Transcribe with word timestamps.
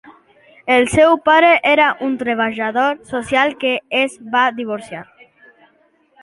El 0.75 0.85
seu 0.93 1.11
pare 1.27 1.51
era 1.71 1.89
un 2.07 2.15
treballador 2.21 2.97
social 3.11 3.53
que 3.65 3.75
es 4.01 4.17
va 4.37 4.45
divorciar. 4.63 5.05